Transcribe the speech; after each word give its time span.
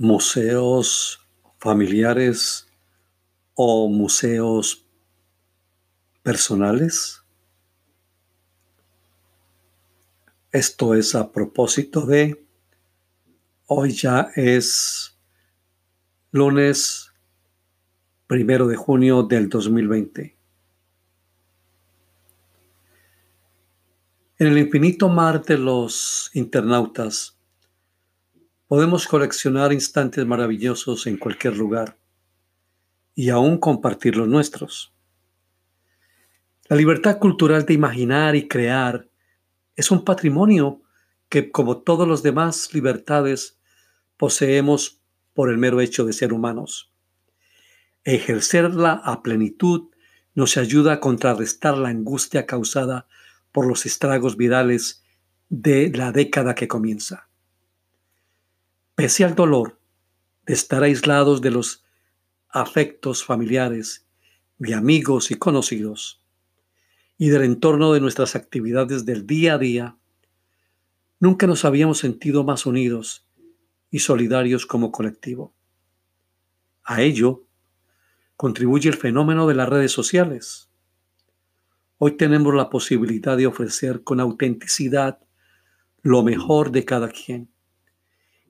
museos 0.00 1.20
familiares 1.58 2.66
o 3.52 3.86
museos 3.86 4.86
personales. 6.22 7.22
Esto 10.52 10.94
es 10.94 11.14
a 11.14 11.30
propósito 11.30 12.06
de 12.06 12.42
hoy 13.66 13.92
ya 13.92 14.30
es 14.36 15.18
lunes 16.30 17.12
primero 18.26 18.68
de 18.68 18.76
junio 18.76 19.24
del 19.24 19.50
2020. 19.50 20.34
En 24.38 24.46
el 24.46 24.56
infinito 24.56 25.10
mar 25.10 25.44
de 25.44 25.58
los 25.58 26.30
internautas 26.32 27.39
podemos 28.70 29.08
coleccionar 29.08 29.72
instantes 29.72 30.24
maravillosos 30.24 31.08
en 31.08 31.16
cualquier 31.16 31.56
lugar 31.56 31.98
y 33.16 33.30
aún 33.30 33.58
compartir 33.58 34.14
los 34.14 34.28
nuestros. 34.28 34.94
La 36.68 36.76
libertad 36.76 37.18
cultural 37.18 37.66
de 37.66 37.74
imaginar 37.74 38.36
y 38.36 38.46
crear 38.46 39.08
es 39.74 39.90
un 39.90 40.04
patrimonio 40.04 40.82
que, 41.28 41.50
como 41.50 41.78
todos 41.78 42.06
los 42.06 42.22
demás 42.22 42.72
libertades, 42.72 43.58
poseemos 44.16 45.00
por 45.34 45.50
el 45.50 45.58
mero 45.58 45.80
hecho 45.80 46.04
de 46.04 46.12
ser 46.12 46.32
humanos. 46.32 46.92
Ejercerla 48.04 49.02
a 49.04 49.20
plenitud 49.24 49.90
nos 50.36 50.56
ayuda 50.56 50.92
a 50.92 51.00
contrarrestar 51.00 51.76
la 51.76 51.88
angustia 51.88 52.46
causada 52.46 53.08
por 53.50 53.66
los 53.66 53.84
estragos 53.84 54.36
virales 54.36 55.02
de 55.48 55.90
la 55.90 56.12
década 56.12 56.54
que 56.54 56.68
comienza. 56.68 57.29
Pese 59.00 59.24
al 59.24 59.34
dolor 59.34 59.80
de 60.44 60.52
estar 60.52 60.82
aislados 60.82 61.40
de 61.40 61.50
los 61.50 61.86
afectos 62.50 63.24
familiares, 63.24 64.06
de 64.58 64.74
amigos 64.74 65.30
y 65.30 65.36
conocidos, 65.36 66.22
y 67.16 67.30
del 67.30 67.44
entorno 67.44 67.94
de 67.94 68.00
nuestras 68.02 68.36
actividades 68.36 69.06
del 69.06 69.26
día 69.26 69.54
a 69.54 69.58
día, 69.58 69.96
nunca 71.18 71.46
nos 71.46 71.64
habíamos 71.64 71.96
sentido 71.96 72.44
más 72.44 72.66
unidos 72.66 73.26
y 73.90 74.00
solidarios 74.00 74.66
como 74.66 74.92
colectivo. 74.92 75.54
A 76.84 77.00
ello 77.00 77.46
contribuye 78.36 78.90
el 78.90 78.98
fenómeno 78.98 79.46
de 79.46 79.54
las 79.54 79.70
redes 79.70 79.92
sociales. 79.92 80.68
Hoy 81.96 82.18
tenemos 82.18 82.54
la 82.54 82.68
posibilidad 82.68 83.38
de 83.38 83.46
ofrecer 83.46 84.04
con 84.04 84.20
autenticidad 84.20 85.20
lo 86.02 86.22
mejor 86.22 86.70
de 86.70 86.84
cada 86.84 87.08
quien 87.08 87.48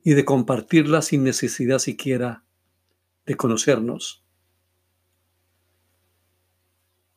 y 0.02 0.14
de 0.14 0.24
compartirla 0.24 1.02
sin 1.02 1.24
necesidad 1.24 1.78
siquiera 1.78 2.44
de 3.26 3.36
conocernos. 3.36 4.24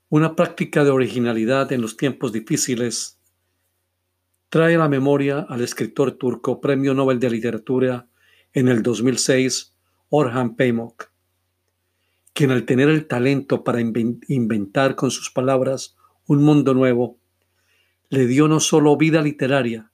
Una 0.09 0.35
práctica 0.35 0.83
de 0.83 0.91
originalidad 0.91 1.71
en 1.71 1.81
los 1.81 1.97
tiempos 1.97 2.31
difíciles 2.31 3.19
trae 4.49 4.75
a 4.75 4.77
la 4.77 4.89
memoria 4.89 5.39
al 5.49 5.61
escritor 5.61 6.11
turco 6.11 6.61
Premio 6.61 6.93
Nobel 6.93 7.19
de 7.19 7.31
Literatura 7.31 8.07
en 8.51 8.67
el 8.67 8.83
2006, 8.83 9.75
Orhan 10.09 10.55
Pamuk, 10.55 11.09
quien 12.33 12.51
al 12.51 12.65
tener 12.65 12.89
el 12.89 13.07
talento 13.07 13.63
para 13.63 13.79
inventar 13.81 14.95
con 14.95 15.09
sus 15.09 15.31
palabras 15.31 15.95
un 16.27 16.43
mundo 16.43 16.75
nuevo, 16.75 17.17
le 18.09 18.27
dio 18.27 18.47
no 18.47 18.59
solo 18.59 18.95
vida 18.95 19.23
literaria, 19.23 19.91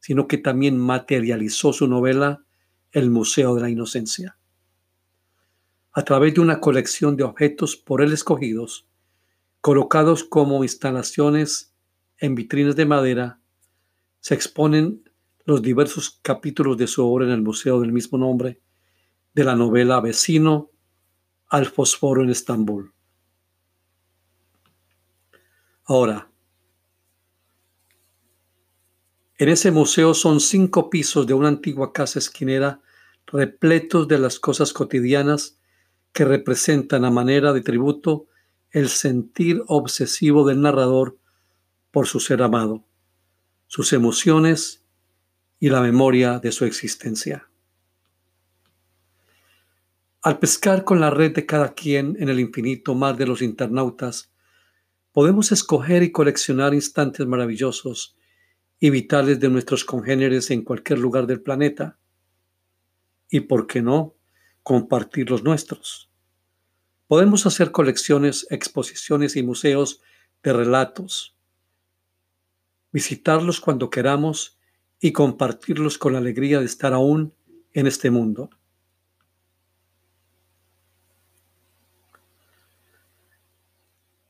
sino 0.00 0.26
que 0.26 0.38
también 0.38 0.76
materializó 0.76 1.72
su 1.72 1.86
novela 1.86 2.44
El 2.90 3.10
Museo 3.10 3.54
de 3.54 3.62
la 3.62 3.70
Inocencia. 3.70 4.36
A 5.92 6.02
través 6.02 6.34
de 6.34 6.40
una 6.40 6.60
colección 6.60 7.16
de 7.16 7.24
objetos 7.24 7.76
por 7.76 8.02
él 8.02 8.12
escogidos, 8.12 8.86
Colocados 9.60 10.24
como 10.24 10.62
instalaciones 10.62 11.74
en 12.16 12.34
vitrinas 12.34 12.76
de 12.76 12.86
madera, 12.86 13.40
se 14.20 14.34
exponen 14.34 15.02
los 15.44 15.60
diversos 15.60 16.18
capítulos 16.22 16.78
de 16.78 16.86
su 16.86 17.06
obra 17.06 17.26
en 17.26 17.32
el 17.32 17.42
museo 17.42 17.78
del 17.80 17.92
mismo 17.92 18.16
nombre 18.16 18.62
de 19.34 19.44
la 19.44 19.54
novela 19.54 20.00
Vecino 20.00 20.70
al 21.48 21.66
Fosforo 21.66 22.22
en 22.22 22.30
Estambul. 22.30 22.94
Ahora, 25.84 26.29
en 29.40 29.48
ese 29.48 29.70
museo 29.70 30.12
son 30.12 30.38
cinco 30.38 30.90
pisos 30.90 31.26
de 31.26 31.32
una 31.32 31.48
antigua 31.48 31.94
casa 31.94 32.18
esquinera 32.18 32.82
repletos 33.26 34.06
de 34.06 34.18
las 34.18 34.38
cosas 34.38 34.74
cotidianas 34.74 35.58
que 36.12 36.26
representan 36.26 37.06
a 37.06 37.10
manera 37.10 37.54
de 37.54 37.62
tributo 37.62 38.26
el 38.70 38.90
sentir 38.90 39.62
obsesivo 39.66 40.46
del 40.46 40.60
narrador 40.60 41.16
por 41.90 42.06
su 42.06 42.20
ser 42.20 42.42
amado, 42.42 42.84
sus 43.66 43.94
emociones 43.94 44.84
y 45.58 45.70
la 45.70 45.80
memoria 45.80 46.38
de 46.38 46.52
su 46.52 46.66
existencia. 46.66 47.48
Al 50.20 50.38
pescar 50.38 50.84
con 50.84 51.00
la 51.00 51.08
red 51.08 51.34
de 51.34 51.46
cada 51.46 51.72
quien 51.72 52.14
en 52.20 52.28
el 52.28 52.40
infinito 52.40 52.94
mar 52.94 53.16
de 53.16 53.26
los 53.26 53.40
internautas, 53.40 54.34
podemos 55.12 55.50
escoger 55.50 56.02
y 56.02 56.12
coleccionar 56.12 56.74
instantes 56.74 57.26
maravillosos 57.26 58.18
y 58.80 58.88
vitales 58.88 59.38
de 59.38 59.50
nuestros 59.50 59.84
congéneres 59.84 60.50
en 60.50 60.62
cualquier 60.62 60.98
lugar 60.98 61.26
del 61.26 61.42
planeta. 61.42 61.98
Y, 63.28 63.40
por 63.40 63.66
qué 63.66 63.82
no, 63.82 64.16
compartir 64.62 65.30
los 65.30 65.44
nuestros. 65.44 66.10
Podemos 67.06 67.44
hacer 67.44 67.70
colecciones, 67.70 68.46
exposiciones 68.50 69.36
y 69.36 69.42
museos 69.42 70.00
de 70.42 70.54
relatos, 70.54 71.36
visitarlos 72.90 73.60
cuando 73.60 73.90
queramos 73.90 74.58
y 74.98 75.12
compartirlos 75.12 75.98
con 75.98 76.14
la 76.14 76.18
alegría 76.18 76.58
de 76.58 76.66
estar 76.66 76.94
aún 76.94 77.34
en 77.72 77.86
este 77.86 78.10
mundo. 78.10 78.50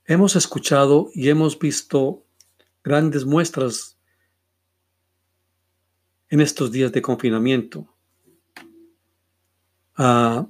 Hemos 0.04 0.34
escuchado 0.34 1.08
y 1.14 1.28
hemos 1.28 1.56
visto 1.56 2.26
grandes 2.82 3.24
muestras 3.24 3.99
en 6.30 6.40
estos 6.40 6.70
días 6.70 6.92
de 6.92 7.02
confinamiento. 7.02 7.92
Ah, 9.96 10.46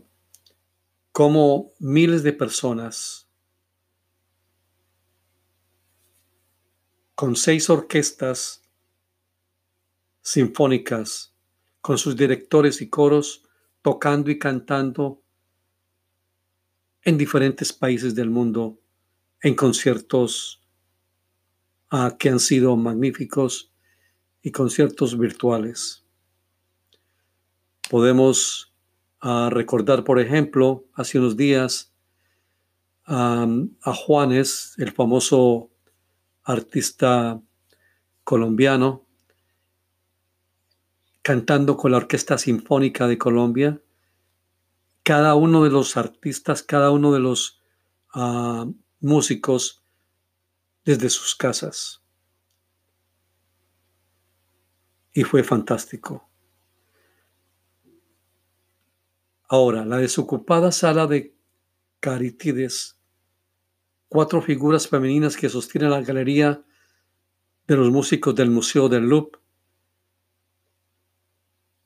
como 1.11 1.73
miles 1.79 2.23
de 2.23 2.33
personas 2.33 3.27
con 7.15 7.35
seis 7.35 7.69
orquestas 7.69 8.63
sinfónicas, 10.23 11.35
con 11.81 11.99
sus 11.99 12.17
directores 12.17 12.81
y 12.81 12.89
coros 12.89 13.43
tocando 13.83 14.31
y 14.31 14.39
cantando 14.39 15.23
en 17.03 17.17
diferentes 17.17 17.73
países 17.73 18.15
del 18.15 18.31
mundo, 18.31 18.79
en 19.43 19.55
conciertos 19.55 20.63
ah, 21.89 22.17
que 22.19 22.29
han 22.29 22.41
sido 22.41 22.77
magníficos 22.77 23.73
y 24.43 24.51
conciertos 24.51 25.19
virtuales. 25.19 26.05
Podemos 27.91 28.71
a 29.21 29.51
recordar, 29.51 30.05
por 30.05 30.19
ejemplo, 30.19 30.85
hace 30.95 31.19
unos 31.19 31.37
días 31.37 31.93
a 33.05 33.93
Juanes, 33.93 34.75
el 34.79 34.93
famoso 34.93 35.69
artista 36.45 37.41
colombiano, 38.23 39.05
cantando 41.23 41.77
con 41.77 41.91
la 41.91 41.97
Orquesta 41.99 42.39
Sinfónica 42.39 43.09
de 43.09 43.19
Colombia. 43.19 43.81
Cada 45.03 45.35
uno 45.35 45.65
de 45.65 45.71
los 45.71 45.97
artistas, 45.97 46.63
cada 46.63 46.93
uno 46.93 47.13
de 47.13 47.19
los 47.19 47.61
ah, 48.15 48.67
músicos 49.01 49.83
desde 50.85 51.11
sus 51.11 51.35
casas. 51.35 52.00
Y 55.21 55.25
fue 55.25 55.45
fantástico. 55.45 56.31
Ahora, 59.51 59.85
la 59.85 59.99
desocupada 59.99 60.73
sala 60.73 61.07
de 61.07 61.37
Caritides, 62.01 62.99
cuatro 64.09 64.41
figuras 64.41 64.89
femeninas 64.89 65.37
que 65.37 65.51
sostienen 65.51 65.91
la 65.91 66.01
galería 66.01 66.65
de 67.67 67.77
los 67.77 67.91
músicos 67.91 68.35
del 68.35 68.49
Museo 68.49 68.89
del 68.89 69.11
Louvre, 69.11 69.39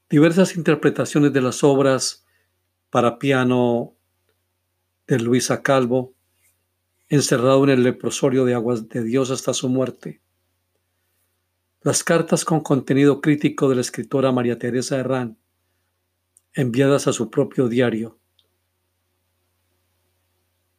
diversas 0.08 0.54
interpretaciones 0.54 1.32
de 1.32 1.40
las 1.40 1.64
obras 1.64 2.24
para 2.88 3.18
piano 3.18 3.96
de 5.08 5.18
Luisa 5.18 5.60
Calvo, 5.60 6.14
encerrado 7.08 7.64
en 7.64 7.70
el 7.70 7.82
leprosorio 7.82 8.44
de 8.44 8.54
aguas 8.54 8.88
de 8.88 9.02
Dios 9.02 9.32
hasta 9.32 9.52
su 9.52 9.68
muerte. 9.68 10.23
Las 11.84 12.02
cartas 12.02 12.46
con 12.46 12.60
contenido 12.60 13.20
crítico 13.20 13.68
de 13.68 13.74
la 13.74 13.82
escritora 13.82 14.32
María 14.32 14.58
Teresa 14.58 14.96
Herrán, 14.96 15.36
enviadas 16.54 17.06
a 17.08 17.12
su 17.12 17.28
propio 17.28 17.68
diario. 17.68 18.18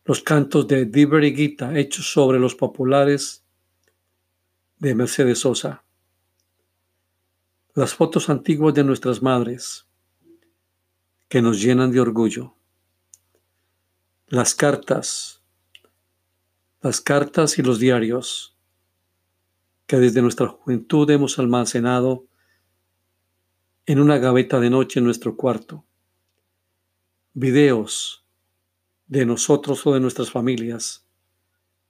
Los 0.04 0.24
cantos 0.24 0.68
de 0.68 0.86
Diver 0.86 1.24
y 1.24 1.36
Gita 1.36 1.78
hechos 1.78 2.12
sobre 2.12 2.40
los 2.40 2.56
populares 2.56 3.46
de 4.80 4.96
Mercedes 4.96 5.38
Sosa. 5.38 5.84
Las 7.76 7.94
fotos 7.94 8.28
antiguas 8.28 8.74
de 8.74 8.84
nuestras 8.84 9.22
madres 9.22 9.86
que 11.28 11.40
nos 11.40 11.62
llenan 11.62 11.92
de 11.92 12.00
orgullo. 12.00 12.56
Las 14.26 14.56
cartas, 14.56 15.44
las 16.82 17.00
cartas 17.00 17.60
y 17.60 17.62
los 17.62 17.78
diarios 17.78 18.55
que 19.86 19.98
desde 19.98 20.22
nuestra 20.22 20.48
juventud 20.48 21.10
hemos 21.10 21.38
almacenado 21.40 22.28
en 23.86 24.00
una 24.00 24.18
gaveta 24.18 24.60
de 24.60 24.70
noche 24.70 25.00
en 25.00 25.06
nuestro 25.06 25.36
cuarto. 25.38 25.86
Videos 27.34 28.26
de 29.08 29.26
nosotros 29.26 29.86
o 29.86 29.94
de 29.94 30.00
nuestras 30.00 30.32
familias, 30.32 31.06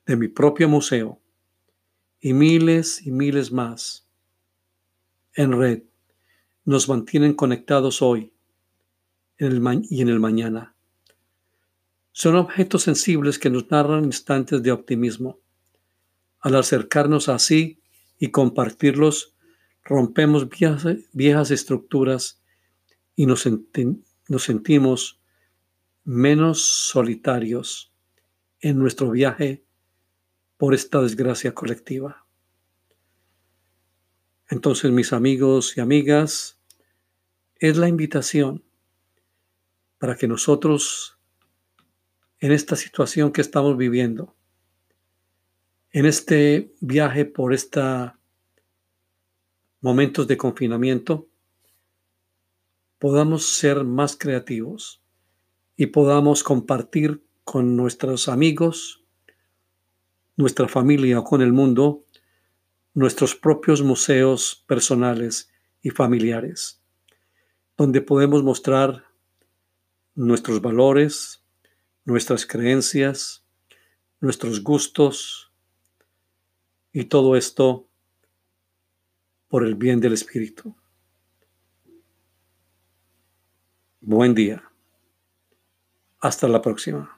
de 0.05 0.17
mi 0.17 0.27
propio 0.27 0.67
museo 0.67 1.21
y 2.19 2.33
miles 2.33 3.05
y 3.05 3.11
miles 3.11 3.51
más 3.51 4.07
en 5.33 5.57
red 5.57 5.83
nos 6.63 6.89
mantienen 6.89 7.33
conectados 7.33 8.01
hoy 8.01 8.33
y 9.37 9.45
en 10.01 10.09
el 10.09 10.19
mañana. 10.19 10.75
Son 12.11 12.35
objetos 12.35 12.83
sensibles 12.83 13.37
que 13.37 13.49
nos 13.49 13.69
narran 13.69 14.05
instantes 14.05 14.63
de 14.63 14.71
optimismo. 14.71 15.39
Al 16.39 16.55
acercarnos 16.55 17.27
así 17.27 17.81
y 18.17 18.31
compartirlos, 18.31 19.35
rompemos 19.83 20.47
viejas, 20.49 21.51
estructuras 21.51 22.41
y 23.15 23.25
nos, 23.25 23.47
nos 24.27 24.43
sentimos 24.43 25.21
menos 26.03 26.61
solitarios 26.61 27.93
en 28.59 28.79
nuestro 28.79 29.11
viaje 29.11 29.65
por 30.57 30.73
esta 30.73 31.01
desgracia 31.01 31.53
colectiva. 31.53 32.25
Entonces, 34.49 34.91
mis 34.91 35.11
amigos 35.11 35.75
y 35.77 35.81
amigas, 35.81 36.59
es 37.55 37.77
la 37.77 37.87
invitación 37.87 38.63
para 39.97 40.15
que 40.15 40.27
nosotros, 40.27 41.17
en 42.39 42.51
esta 42.51 42.75
situación 42.75 43.31
que 43.31 43.41
estamos 43.41 43.75
viviendo, 43.77 44.34
en 45.95 46.05
este 46.05 46.73
viaje 46.81 47.23
por 47.23 47.53
estos 47.53 48.11
momentos 49.79 50.27
de 50.27 50.35
confinamiento, 50.35 51.29
podamos 52.99 53.45
ser 53.45 53.85
más 53.85 54.17
creativos 54.17 55.01
y 55.77 55.85
podamos 55.85 56.43
compartir 56.43 57.23
con 57.45 57.77
nuestros 57.77 58.27
amigos, 58.27 59.05
nuestra 60.35 60.67
familia 60.67 61.19
o 61.19 61.23
con 61.23 61.41
el 61.41 61.53
mundo 61.53 62.03
nuestros 62.93 63.33
propios 63.33 63.81
museos 63.81 64.65
personales 64.67 65.49
y 65.81 65.91
familiares, 65.91 66.81
donde 67.77 68.01
podemos 68.01 68.43
mostrar 68.43 69.05
nuestros 70.13 70.59
valores, 70.59 71.41
nuestras 72.03 72.45
creencias, 72.45 73.45
nuestros 74.19 74.61
gustos 74.61 75.44
y 76.95 77.03
todo 77.03 77.35
esto 77.35 77.89
por 79.49 79.65
el 79.65 79.75
bien 79.75 79.99
del 79.99 80.13
Espíritu. 80.13 80.73
Buen 83.99 84.33
día. 84.33 84.63
Hasta 86.21 86.47
la 86.47 86.61
próxima. 86.61 87.14